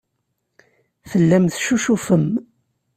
[1.09, 2.25] Tellam teccucufem.